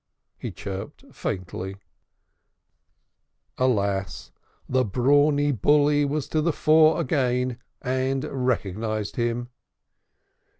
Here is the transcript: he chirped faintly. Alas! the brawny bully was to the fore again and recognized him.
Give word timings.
he 0.39 0.49
chirped 0.49 1.03
faintly. 1.13 1.75
Alas! 3.59 4.31
the 4.67 4.83
brawny 4.83 5.51
bully 5.51 6.05
was 6.05 6.27
to 6.27 6.41
the 6.41 6.51
fore 6.51 6.99
again 6.99 7.59
and 7.83 8.23
recognized 8.23 9.15
him. 9.17 9.49